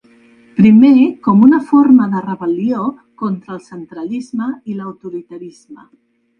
[0.59, 0.93] Primer,
[1.27, 2.89] com una forma de rebel·lió
[3.25, 5.83] contra el centralisme i l’autoritarisme.